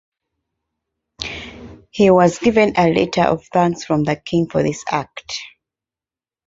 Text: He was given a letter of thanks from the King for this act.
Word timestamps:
He 1.91 2.09
was 2.09 2.39
given 2.39 2.73
a 2.75 2.89
letter 2.91 3.21
of 3.21 3.45
thanks 3.53 3.85
from 3.85 4.03
the 4.03 4.15
King 4.15 4.49
for 4.49 4.63
this 4.63 4.83
act. 4.89 5.37